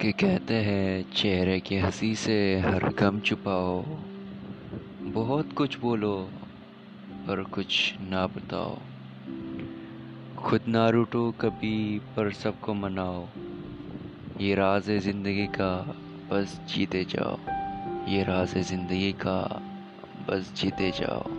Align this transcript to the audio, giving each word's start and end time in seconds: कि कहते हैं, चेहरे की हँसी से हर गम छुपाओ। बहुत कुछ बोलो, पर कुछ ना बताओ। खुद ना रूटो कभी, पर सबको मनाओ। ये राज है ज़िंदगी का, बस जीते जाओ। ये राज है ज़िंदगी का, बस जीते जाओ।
कि 0.00 0.12
कहते 0.12 0.54
हैं, 0.54 1.04
चेहरे 1.12 1.60
की 1.60 1.76
हँसी 1.76 2.14
से 2.14 2.60
हर 2.60 2.92
गम 2.92 3.20
छुपाओ। 3.20 3.82
बहुत 5.02 5.52
कुछ 5.52 5.78
बोलो, 5.80 6.32
पर 7.10 7.42
कुछ 7.42 7.94
ना 8.00 8.26
बताओ। 8.26 8.76
खुद 10.36 10.60
ना 10.68 10.88
रूटो 10.88 11.30
कभी, 11.30 11.98
पर 11.98 12.32
सबको 12.32 12.74
मनाओ। 12.74 13.28
ये 14.40 14.54
राज 14.54 14.90
है 14.90 14.98
ज़िंदगी 14.98 15.46
का, 15.46 15.94
बस 16.30 16.60
जीते 16.74 17.04
जाओ। 17.04 17.36
ये 18.08 18.22
राज 18.22 18.54
है 18.54 18.62
ज़िंदगी 18.62 19.12
का, 19.12 19.42
बस 20.30 20.52
जीते 20.56 20.90
जाओ। 20.90 21.37